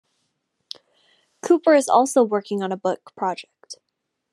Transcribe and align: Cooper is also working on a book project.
Cooper 1.43 1.75
is 1.75 1.87
also 1.87 2.23
working 2.23 2.63
on 2.63 2.71
a 2.71 2.75
book 2.75 3.13
project. 3.15 3.75